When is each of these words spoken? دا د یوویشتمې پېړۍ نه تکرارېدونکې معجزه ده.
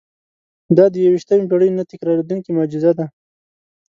دا 0.77 0.85
د 0.93 0.95
یوویشتمې 1.05 1.45
پېړۍ 1.49 1.69
نه 1.77 1.83
تکرارېدونکې 1.91 2.49
معجزه 2.57 2.91
ده. 2.99 3.05